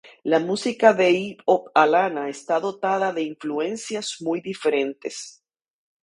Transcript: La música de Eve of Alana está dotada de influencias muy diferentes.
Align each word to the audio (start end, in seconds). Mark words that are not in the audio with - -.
La 0.23 0.37
música 0.45 0.91
de 0.99 1.09
Eve 1.09 1.37
of 1.45 1.65
Alana 1.75 2.27
está 2.27 2.59
dotada 2.59 3.13
de 3.13 3.21
influencias 3.21 4.15
muy 4.19 4.41
diferentes. 4.41 5.43